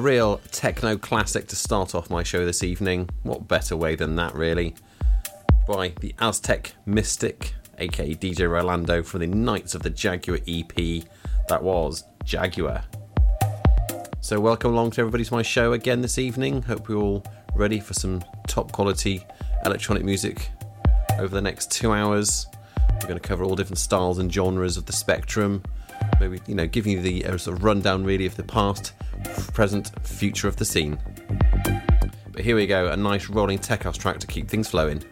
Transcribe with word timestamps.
real 0.00 0.40
techno 0.50 0.96
classic 0.96 1.46
to 1.48 1.54
start 1.54 1.94
off 1.94 2.08
my 2.08 2.22
show 2.22 2.46
this 2.46 2.62
evening. 2.62 3.06
What 3.22 3.46
better 3.46 3.76
way 3.76 3.96
than 3.96 4.16
that, 4.16 4.34
really? 4.34 4.74
By 5.68 5.92
the 6.00 6.14
Aztec 6.18 6.72
Mystic, 6.86 7.54
aka 7.78 8.14
DJ 8.14 8.50
Rolando, 8.50 9.02
from 9.02 9.20
the 9.20 9.26
Knights 9.26 9.74
of 9.74 9.82
the 9.82 9.90
Jaguar 9.90 10.38
EP. 10.48 11.04
That 11.48 11.62
was 11.62 12.04
Jaguar. 12.24 12.82
So, 14.20 14.40
welcome 14.40 14.72
along 14.72 14.92
to 14.92 15.02
everybody 15.02 15.24
to 15.24 15.34
my 15.34 15.42
show 15.42 15.74
again 15.74 16.00
this 16.00 16.16
evening. 16.16 16.62
Hope 16.62 16.88
you're 16.88 17.02
all 17.02 17.24
ready 17.54 17.78
for 17.78 17.92
some 17.92 18.24
top 18.46 18.72
quality 18.72 19.22
electronic 19.66 20.02
music 20.02 20.48
over 21.18 21.34
the 21.34 21.42
next 21.42 21.70
two 21.70 21.92
hours. 21.92 22.46
We're 23.02 23.08
going 23.08 23.20
to 23.20 23.28
cover 23.28 23.44
all 23.44 23.54
different 23.54 23.78
styles 23.78 24.18
and 24.18 24.32
genres 24.32 24.78
of 24.78 24.86
the 24.86 24.94
spectrum. 24.94 25.62
Maybe, 26.20 26.40
you 26.46 26.54
know, 26.54 26.66
giving 26.66 26.92
you 26.92 27.00
the 27.00 27.24
uh, 27.24 27.38
sort 27.38 27.56
of 27.56 27.64
rundown 27.64 28.04
really 28.04 28.26
of 28.26 28.36
the 28.36 28.42
past, 28.42 28.92
present, 29.54 29.90
future 30.06 30.48
of 30.48 30.56
the 30.56 30.64
scene. 30.64 30.98
But 32.32 32.42
here 32.42 32.56
we 32.56 32.66
go, 32.66 32.88
a 32.88 32.96
nice 32.96 33.28
rolling 33.28 33.58
tech 33.58 33.84
house 33.84 33.96
track 33.96 34.18
to 34.18 34.26
keep 34.26 34.48
things 34.48 34.68
flowing. 34.68 35.02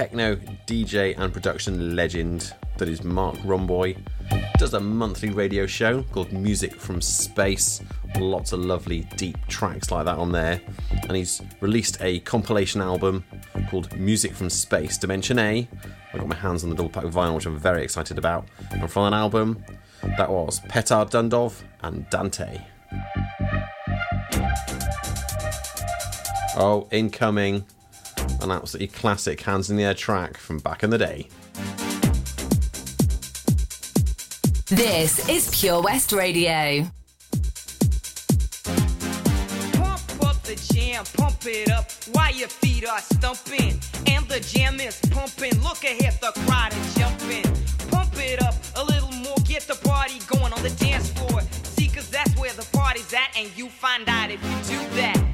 Techno 0.00 0.34
DJ 0.66 1.14
and 1.18 1.30
production 1.30 1.94
legend 1.94 2.54
that 2.78 2.88
is 2.88 3.04
Marc 3.04 3.34
Romboy. 3.40 3.98
Does 4.56 4.72
a 4.72 4.80
monthly 4.80 5.28
radio 5.28 5.66
show 5.66 6.02
called 6.04 6.32
Music 6.32 6.74
from 6.74 7.02
Space. 7.02 7.82
Lots 8.18 8.52
of 8.52 8.60
lovely 8.60 9.02
deep 9.18 9.36
tracks 9.48 9.90
like 9.90 10.06
that 10.06 10.16
on 10.16 10.32
there. 10.32 10.58
And 11.02 11.14
he's 11.14 11.42
released 11.60 11.98
a 12.00 12.20
compilation 12.20 12.80
album 12.80 13.26
called 13.68 13.94
Music 13.94 14.32
from 14.32 14.48
Space 14.48 14.96
Dimension 14.96 15.38
A. 15.38 15.68
I 16.14 16.16
got 16.16 16.26
my 16.26 16.34
hands 16.34 16.64
on 16.64 16.70
the 16.70 16.76
double 16.76 16.88
pack 16.88 17.04
vinyl, 17.04 17.34
which 17.34 17.44
I'm 17.44 17.58
very 17.58 17.82
excited 17.84 18.16
about. 18.16 18.48
And 18.70 18.90
from 18.90 19.10
that 19.10 19.14
album, 19.18 19.62
that 20.16 20.30
was 20.30 20.60
Petar 20.60 21.04
Dundov 21.04 21.62
and 21.82 22.08
Dante. 22.08 22.58
Oh, 26.56 26.88
incoming. 26.90 27.66
An 28.42 28.50
absolutely 28.50 28.88
classic 28.88 29.42
hands 29.42 29.70
in 29.70 29.76
the 29.76 29.84
air 29.84 29.92
track 29.92 30.38
from 30.38 30.58
back 30.58 30.82
in 30.82 30.88
the 30.88 30.96
day. 30.96 31.28
This 34.68 35.28
is 35.28 35.50
Pure 35.50 35.82
West 35.82 36.12
Radio. 36.12 36.86
Pump 39.74 40.24
up 40.24 40.42
the 40.42 40.72
jam, 40.72 41.04
pump 41.18 41.44
it 41.44 41.70
up 41.70 41.90
while 42.12 42.32
your 42.32 42.48
feet 42.48 42.88
are 42.88 43.00
stumping. 43.00 43.78
And 44.06 44.26
the 44.26 44.40
jam 44.40 44.80
is 44.80 44.98
pumping. 45.10 45.60
Look 45.62 45.84
ahead, 45.84 46.18
the 46.20 46.32
crowd 46.46 46.72
is 46.72 46.94
jumping. 46.94 47.44
Pump 47.90 48.12
it 48.16 48.42
up 48.42 48.54
a 48.76 48.84
little 48.84 49.12
more, 49.12 49.36
get 49.44 49.62
the 49.64 49.74
party 49.86 50.18
going 50.28 50.52
on 50.52 50.62
the 50.62 50.70
dance 50.70 51.10
floor. 51.10 51.42
See, 51.64 51.88
cause 51.88 52.08
that's 52.08 52.34
where 52.38 52.54
the 52.54 52.66
party's 52.72 53.12
at, 53.12 53.36
and 53.36 53.50
you 53.54 53.68
find 53.68 54.08
out 54.08 54.30
if 54.30 54.42
you 54.42 54.78
do 54.78 54.96
that. 54.96 55.29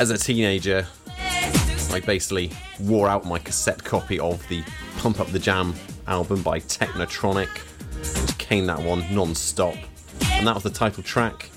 As 0.00 0.08
a 0.08 0.16
teenager, 0.16 0.86
I 1.90 2.00
basically 2.00 2.50
wore 2.80 3.06
out 3.06 3.26
my 3.26 3.38
cassette 3.38 3.84
copy 3.84 4.18
of 4.18 4.48
the 4.48 4.64
Pump 4.96 5.20
Up 5.20 5.26
the 5.26 5.38
Jam 5.38 5.74
album 6.06 6.42
by 6.42 6.58
Technotronic. 6.60 7.50
Just 7.98 8.38
came 8.38 8.64
that 8.64 8.80
one 8.80 9.04
non 9.14 9.34
stop. 9.34 9.74
And 10.22 10.46
that 10.46 10.54
was 10.54 10.62
the 10.62 10.70
title 10.70 11.02
track, 11.02 11.50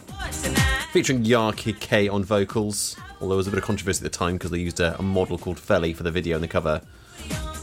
featuring 0.92 1.24
Ya 1.24 1.54
Kid 1.54 1.80
K 1.80 2.10
on 2.10 2.26
vocals. 2.26 2.98
Although 3.22 3.30
there 3.30 3.38
was 3.38 3.48
a 3.48 3.50
bit 3.50 3.60
of 3.60 3.64
controversy 3.64 4.06
at 4.06 4.12
the 4.12 4.18
time 4.18 4.34
because 4.34 4.52
they 4.52 4.60
used 4.60 4.82
a, 4.82 5.00
a 5.00 5.02
model 5.02 5.38
called 5.38 5.58
Felly 5.58 5.94
for 5.94 6.04
the 6.04 6.12
video 6.12 6.36
and 6.36 6.44
the 6.44 6.50
cover. 6.50 6.82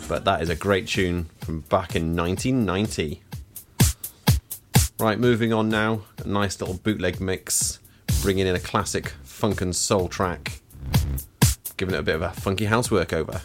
But 0.09 0.25
that 0.25 0.41
is 0.41 0.49
a 0.49 0.57
great 0.57 0.89
tune 0.89 1.29
from 1.43 1.61
back 1.61 1.95
in 1.95 2.17
1990. 2.17 3.23
Right, 4.99 5.19
moving 5.19 5.53
on 5.53 5.69
now. 5.69 6.05
A 6.25 6.27
nice 6.27 6.59
little 6.59 6.79
bootleg 6.79 7.21
mix, 7.21 7.81
bringing 8.23 8.47
in 8.47 8.55
a 8.55 8.61
classic 8.61 9.13
funk 9.23 9.61
and 9.61 9.77
soul 9.77 10.09
track, 10.09 10.60
giving 11.81 11.95
it 11.95 11.99
a 11.99 12.03
bit 12.03 12.15
of 12.15 12.21
a 12.21 12.31
funky 12.31 12.67
house 12.67 12.89
workover. 12.91 13.41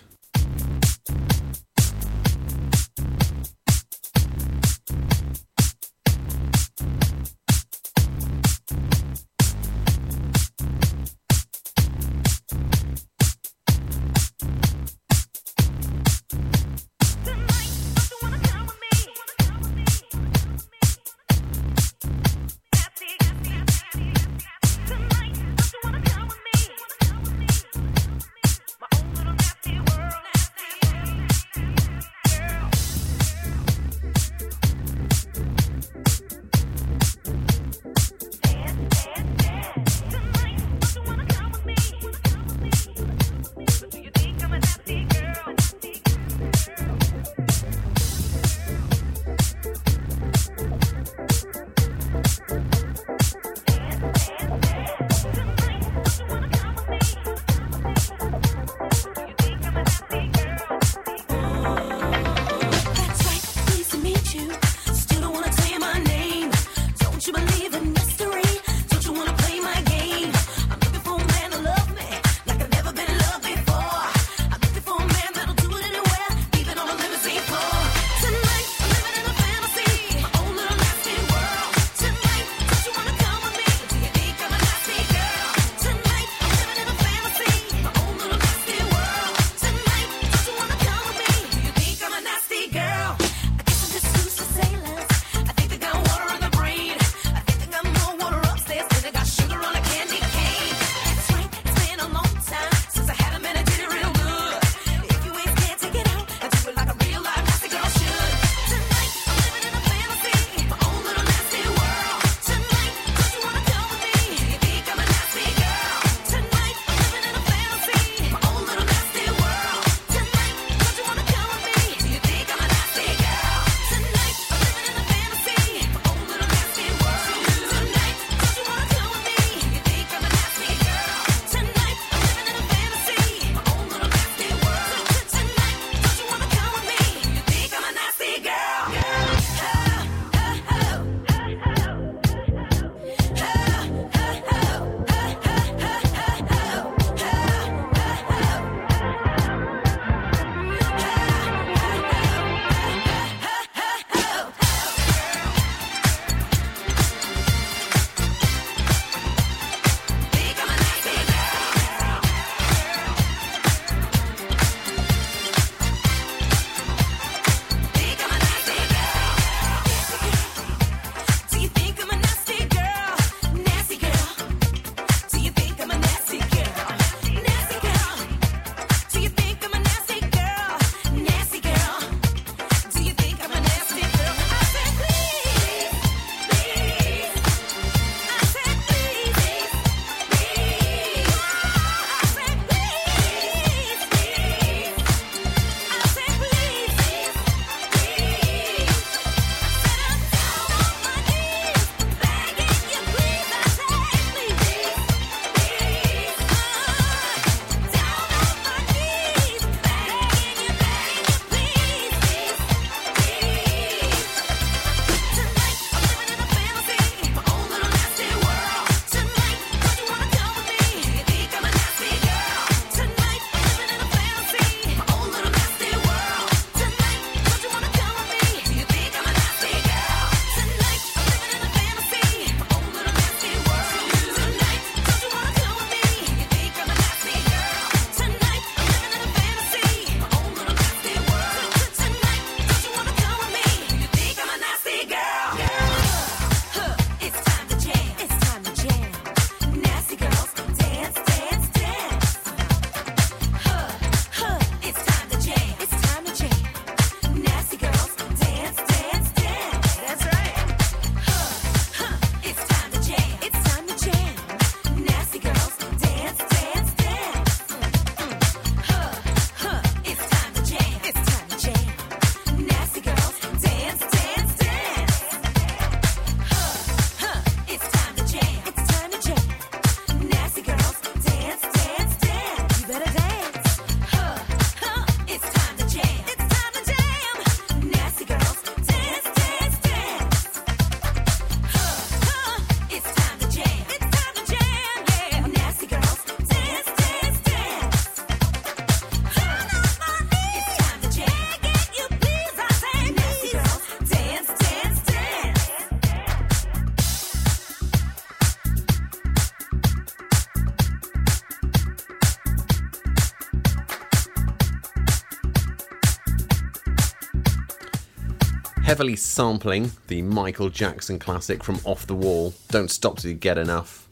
Heavily 318.96 319.18
sampling 319.18 319.92
the 320.08 320.22
Michael 320.22 320.70
Jackson 320.70 321.20
classic 321.20 321.62
from 321.66 321.78
Off 321.84 322.08
the 322.08 322.16
Wall, 322.16 322.54
Don't 322.70 322.90
Stop 322.90 323.18
Till 323.18 323.32
You 323.32 323.36
Get 323.36 323.58
Enough. 323.58 324.08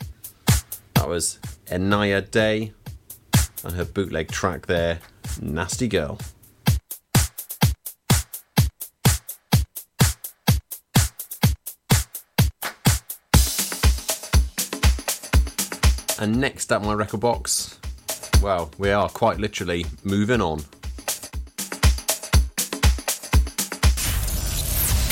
That 0.95 1.07
was 1.07 1.39
Inaya 1.67 2.29
Day 2.29 2.73
and 3.63 3.73
her 3.75 3.85
bootleg 3.85 4.29
track 4.29 4.65
there, 4.65 4.99
Nasty 5.41 5.87
Girl. 5.87 6.19
And 16.19 16.41
next 16.41 16.73
up 16.73 16.83
my 16.83 16.91
record 16.91 17.21
box, 17.21 17.79
well, 18.41 18.69
we 18.77 18.91
are 18.91 19.07
quite 19.07 19.39
literally 19.39 19.85
moving 20.03 20.41
on. 20.41 20.65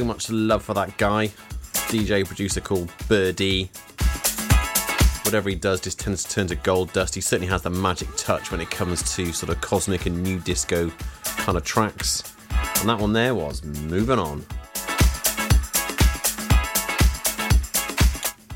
So 0.00 0.04
much 0.04 0.28
love 0.28 0.64
for 0.64 0.74
that 0.74 0.98
guy, 0.98 1.28
DJ 1.86 2.26
producer 2.26 2.60
called 2.60 2.92
Birdie. 3.06 3.70
Whatever 5.24 5.50
he 5.50 5.54
does 5.54 5.80
just 5.80 6.00
tends 6.00 6.24
to 6.24 6.30
turn 6.30 6.48
to 6.48 6.56
gold 6.56 6.92
dust. 6.92 7.14
He 7.14 7.20
certainly 7.20 7.46
has 7.46 7.62
the 7.62 7.70
magic 7.70 8.08
touch 8.16 8.50
when 8.50 8.60
it 8.60 8.68
comes 8.72 9.14
to 9.14 9.32
sort 9.32 9.52
of 9.52 9.60
cosmic 9.60 10.06
and 10.06 10.20
new 10.20 10.40
disco 10.40 10.90
kind 11.22 11.56
of 11.56 11.62
tracks. 11.62 12.34
And 12.80 12.88
that 12.88 12.98
one 12.98 13.12
there 13.12 13.36
was 13.36 13.62
Moving 13.62 14.18
On. 14.18 14.44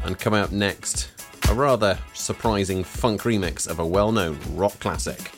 And 0.02 0.18
coming 0.18 0.40
up 0.40 0.50
next, 0.50 1.10
a 1.48 1.54
rather 1.54 1.96
surprising 2.14 2.82
funk 2.82 3.22
remix 3.22 3.68
of 3.68 3.78
a 3.78 3.86
well 3.86 4.10
known 4.10 4.40
rock 4.56 4.76
classic. 4.80 5.37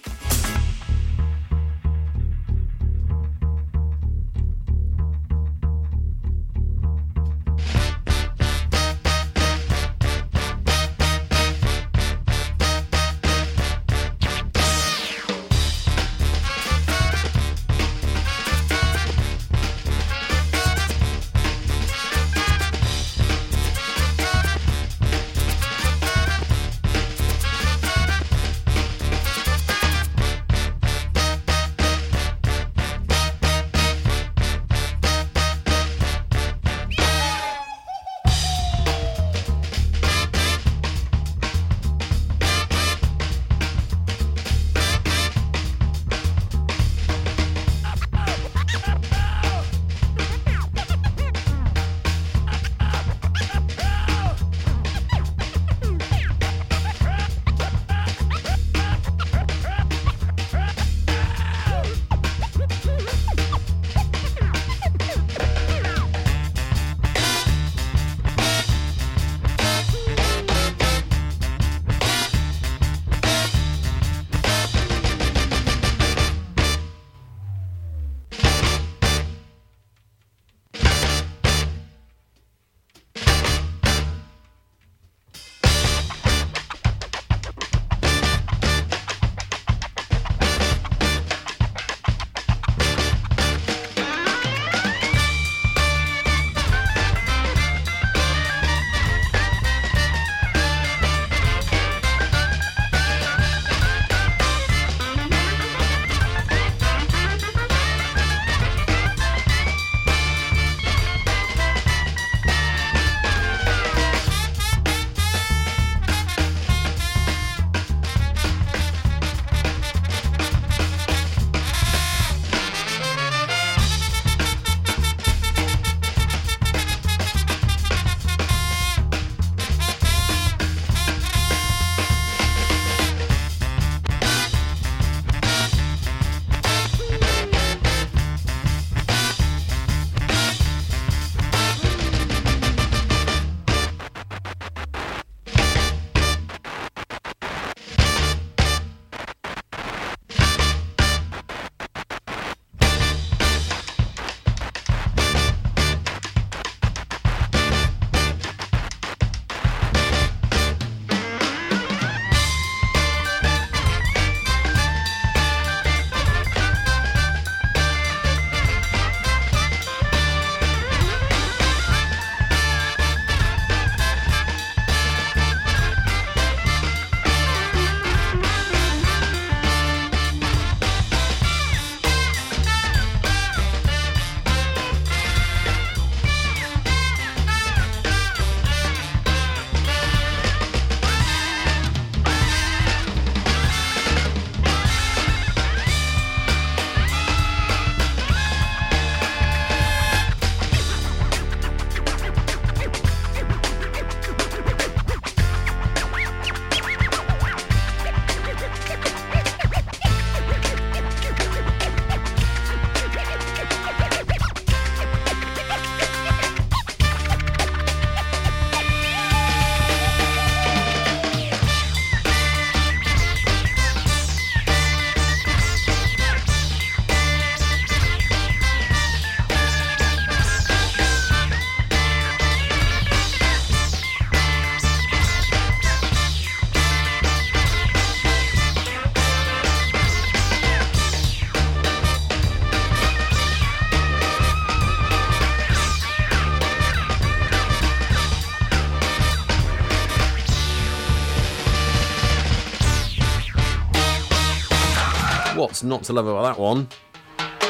What's 255.80 255.88
not 255.88 256.04
to 256.04 256.12
love 256.12 256.26
about 256.26 256.42
that 256.42 256.60
one? 256.60 256.88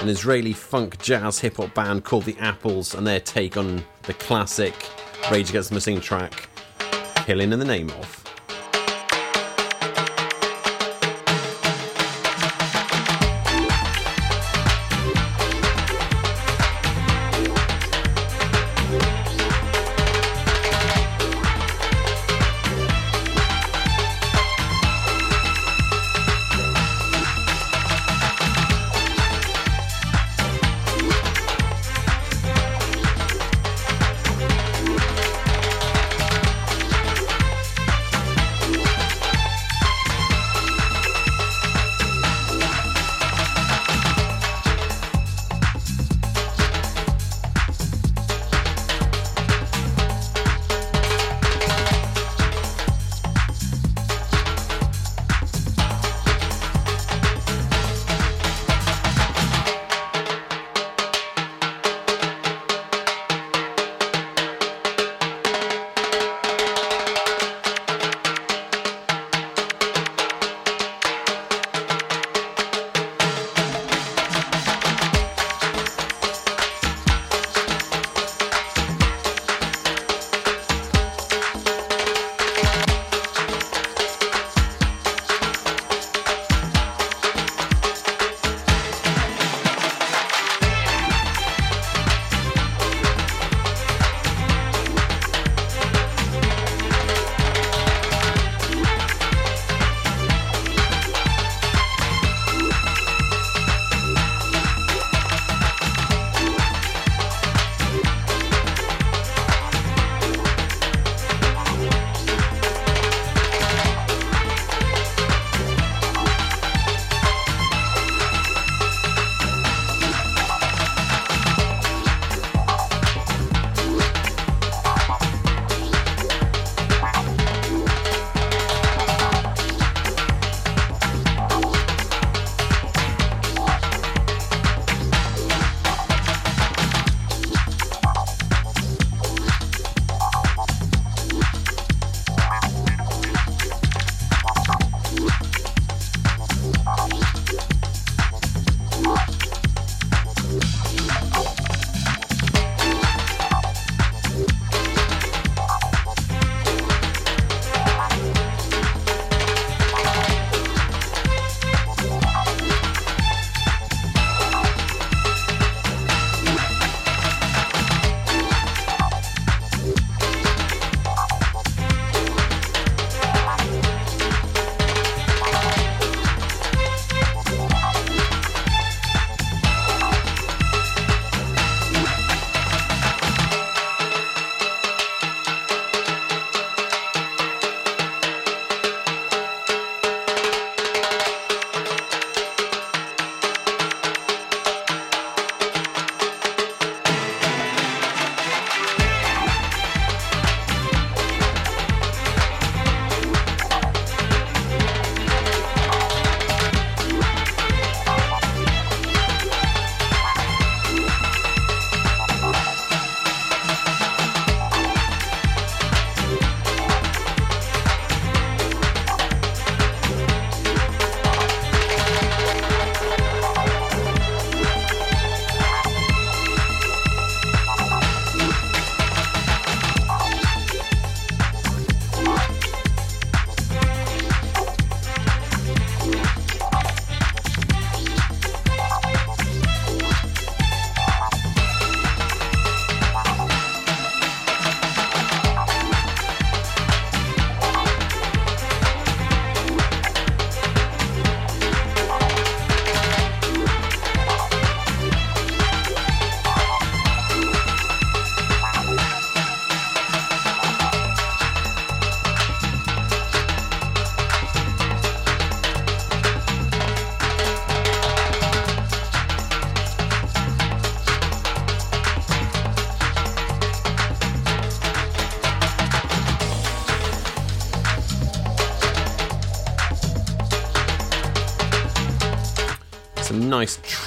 An 0.02 0.08
Israeli 0.08 0.52
funk 0.52 1.00
jazz 1.00 1.38
hip 1.38 1.58
hop 1.58 1.72
band 1.74 2.02
called 2.02 2.24
The 2.24 2.36
Apples 2.40 2.92
and 2.92 3.06
their 3.06 3.20
take 3.20 3.56
on 3.56 3.84
the 4.02 4.14
classic 4.14 4.74
Rage 5.30 5.50
Against 5.50 5.68
the 5.68 5.76
Machine 5.76 6.00
track, 6.00 6.48
Killing 7.24 7.52
in 7.52 7.60
the 7.60 7.64
Name 7.64 7.88
of. 7.90 8.19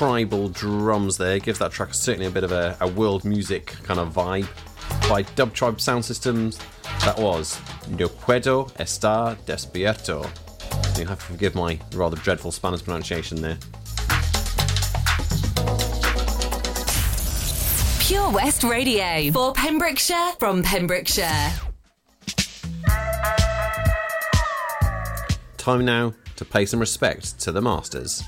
Tribal 0.03 0.49
drums 0.49 1.17
there. 1.17 1.39
Gives 1.39 1.59
that 1.59 1.71
track 1.71 1.93
certainly 1.93 2.25
a 2.25 2.29
bit 2.29 2.43
of 2.43 2.51
a, 2.51 2.75
a 2.81 2.87
world 2.89 3.23
music 3.23 3.67
kind 3.83 4.01
of 4.01 4.13
vibe. 4.13 4.49
By 5.07 5.21
Dub 5.21 5.53
Tribe 5.53 5.79
Sound 5.79 6.03
Systems, 6.03 6.59
that 7.05 7.17
was 7.17 7.57
No 7.87 8.09
Puedo 8.09 8.69
Estar 8.73 9.37
Despierto. 9.45 10.23
You 10.99 11.05
have 11.05 11.19
to 11.19 11.25
forgive 11.25 11.55
my 11.55 11.79
rather 11.93 12.17
dreadful 12.17 12.51
Spanish 12.51 12.83
pronunciation 12.83 13.41
there. 13.41 13.57
Pure 18.01 18.31
West 18.31 18.65
Radio 18.65 19.31
for 19.31 19.53
Pembrokeshire 19.53 20.33
from 20.37 20.63
Pembrokeshire. 20.63 21.53
Time 25.55 25.85
now 25.85 26.13
to 26.35 26.43
pay 26.43 26.65
some 26.65 26.81
respect 26.81 27.39
to 27.39 27.53
the 27.53 27.61
Masters. 27.61 28.21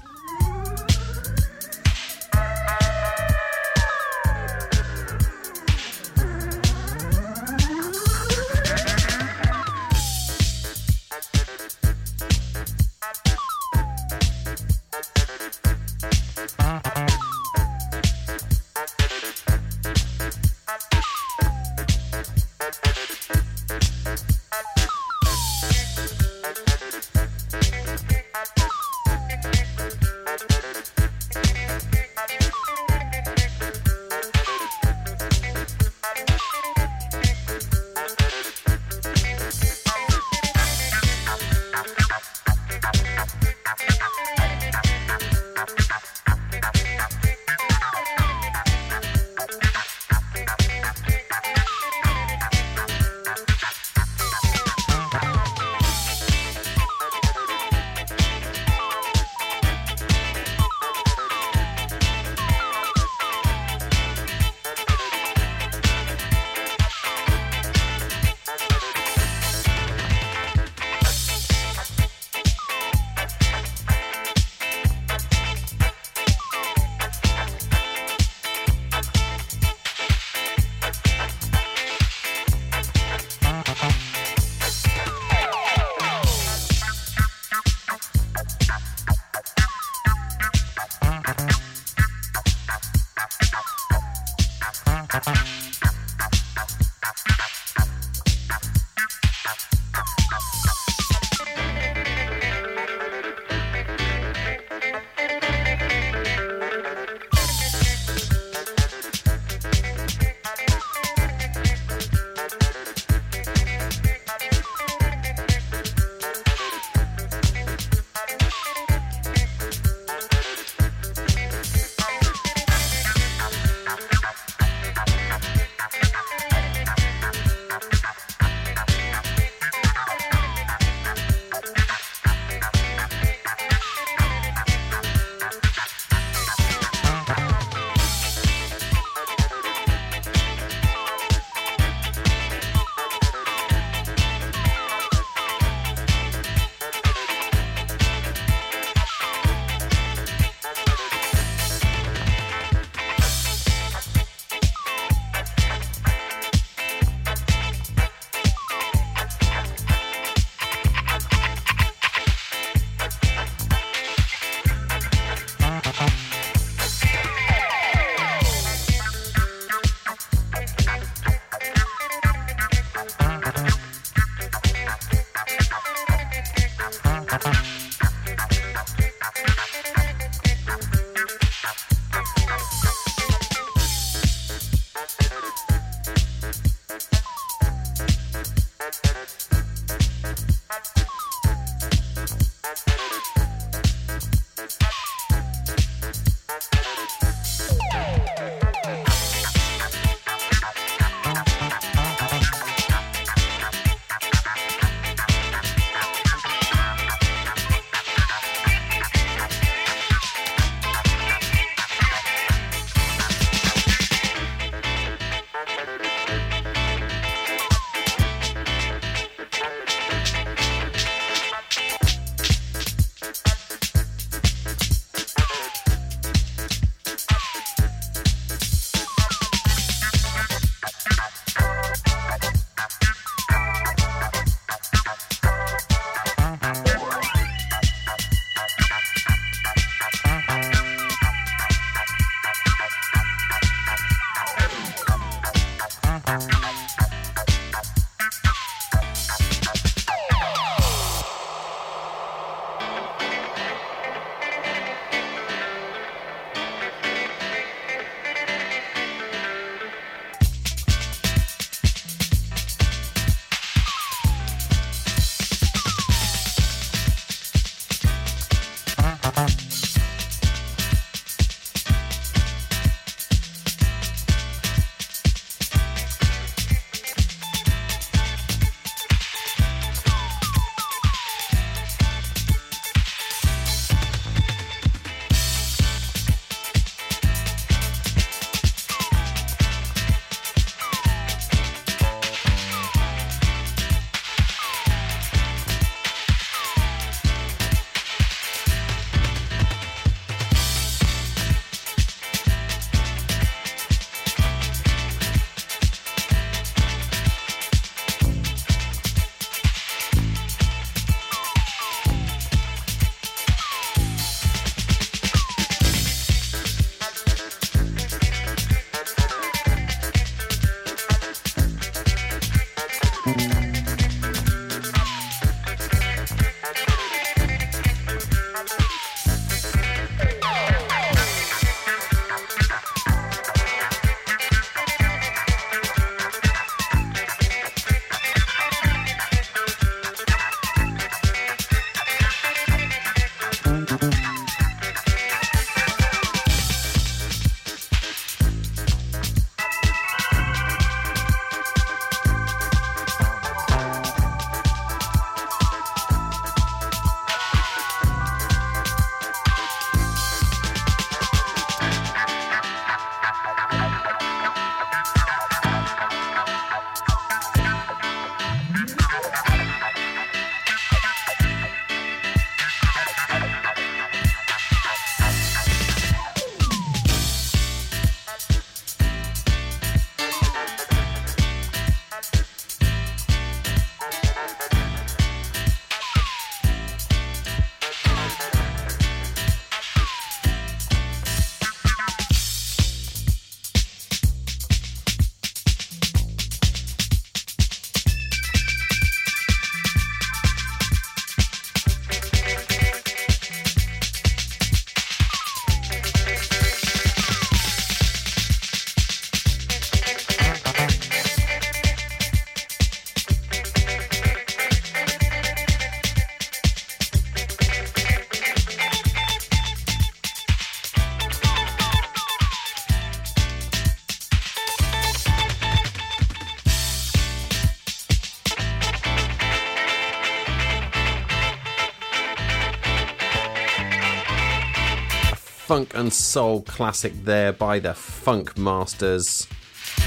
Funk 435.76 435.94
and 435.94 436.14
soul 436.14 436.62
classic 436.62 437.12
there 437.26 437.52
by 437.52 437.80
the 437.80 437.94
Funk 437.94 438.58
Masters 438.58 439.46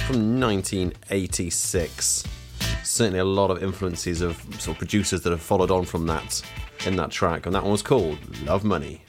from 0.06 0.40
1986. 0.40 2.24
Certainly 2.82 3.18
a 3.18 3.24
lot 3.26 3.50
of 3.50 3.62
influences 3.62 4.22
of 4.22 4.38
sort 4.58 4.68
of 4.68 4.78
producers 4.78 5.20
that 5.20 5.30
have 5.30 5.42
followed 5.42 5.70
on 5.70 5.84
from 5.84 6.06
that 6.06 6.40
in 6.86 6.96
that 6.96 7.10
track, 7.10 7.44
and 7.44 7.54
that 7.54 7.62
one 7.62 7.72
was 7.72 7.82
called 7.82 8.16
Love 8.46 8.64
Money. 8.64 9.02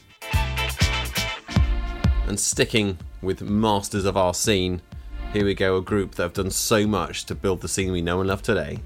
And 2.28 2.38
sticking 2.38 2.98
with 3.22 3.42
masters 3.42 4.04
of 4.04 4.18
our 4.18 4.34
scene, 4.34 4.82
here 5.32 5.46
we 5.46 5.54
go, 5.54 5.78
a 5.78 5.82
group 5.82 6.16
that 6.16 6.24
have 6.24 6.34
done 6.34 6.52
so 6.52 6.86
much 6.86 7.24
to 7.28 7.36
build 7.36 7.62
the 7.62 7.70
scene 7.70 7.94
we 7.94 8.02
know 8.02 8.20
and 8.20 8.28
love 8.28 8.42
today. 8.42 8.80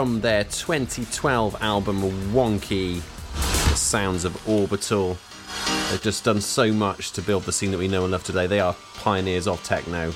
From 0.00 0.22
their 0.22 0.44
2012 0.44 1.56
album 1.60 2.00
Wonky, 2.32 3.02
The 3.68 3.76
Sounds 3.76 4.24
of 4.24 4.48
Orbital. 4.48 5.18
They've 5.90 6.00
just 6.00 6.24
done 6.24 6.40
so 6.40 6.72
much 6.72 7.12
to 7.12 7.20
build 7.20 7.42
the 7.42 7.52
scene 7.52 7.70
that 7.70 7.76
we 7.76 7.86
know 7.86 8.04
and 8.04 8.12
love 8.12 8.24
today. 8.24 8.46
They 8.46 8.60
are 8.60 8.74
pioneers 8.94 9.46
of 9.46 9.62
techno. 9.62 10.14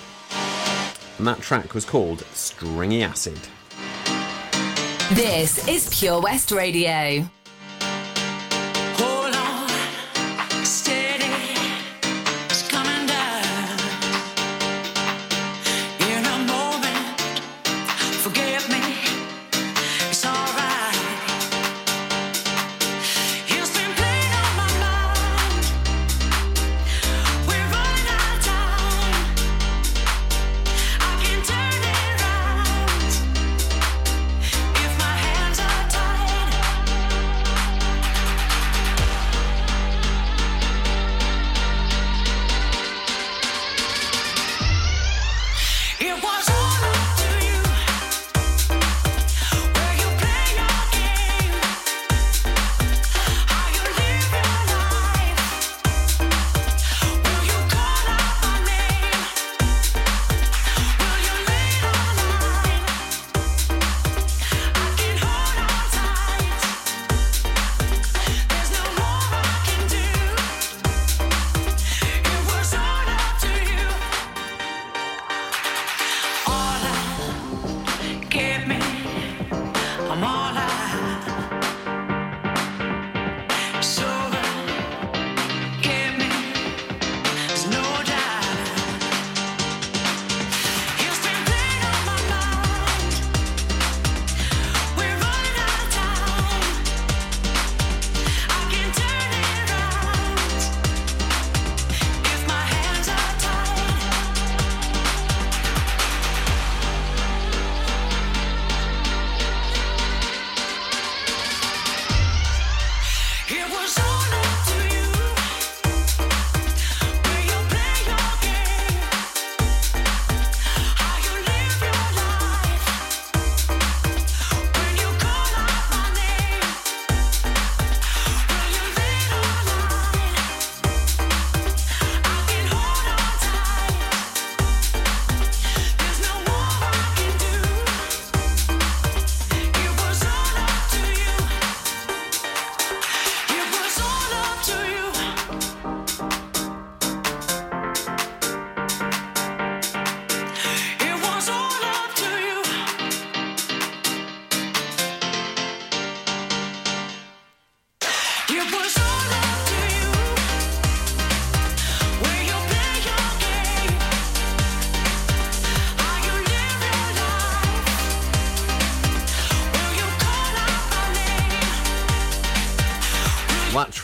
And 1.18 1.26
that 1.26 1.42
track 1.42 1.74
was 1.74 1.84
called 1.84 2.24
Stringy 2.32 3.02
Acid. 3.02 3.38
This 5.12 5.68
is 5.68 5.94
Pure 5.94 6.22
West 6.22 6.50
Radio. 6.50 7.28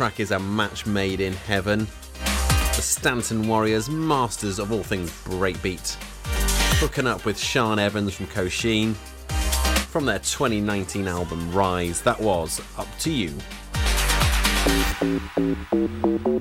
Track 0.01 0.19
is 0.19 0.31
a 0.31 0.39
match 0.39 0.87
made 0.87 1.21
in 1.21 1.35
heaven. 1.35 1.87
The 2.75 2.81
Stanton 2.81 3.47
Warriors, 3.47 3.91
masters 3.91 4.59
of 4.59 4.73
all 4.73 4.83
things 4.83 5.11
breakbeat, 5.25 5.95
hooking 6.81 7.07
up 7.07 7.27
with 7.27 7.37
Sian 7.37 7.79
Evans 7.79 8.15
from 8.15 8.27
Kosheen 8.29 8.95
from 9.91 10.07
their 10.07 10.21
2019 10.21 11.07
album 11.07 11.53
Rise. 11.53 12.01
That 12.01 12.19
was 12.19 12.63
Up 12.79 12.89
to 13.01 13.11
You. 13.11 13.35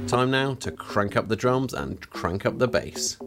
Time 0.07 0.31
now 0.31 0.53
to 0.61 0.71
crank 0.71 1.17
up 1.17 1.27
the 1.27 1.35
drums 1.35 1.73
and 1.73 1.99
crank 2.11 2.45
up 2.45 2.59
the 2.59 2.67
bass. 2.69 3.17